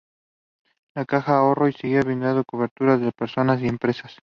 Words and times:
La 0.95 1.05
Caja 1.05 1.33
de 1.33 1.37
Ahorro 1.37 1.67
y 1.67 1.73
Seguros 1.73 2.05
brinda 2.05 2.43
coberturas 2.43 2.97
para 3.01 3.11
personas 3.11 3.61
y 3.61 3.67
empresas. 3.67 4.19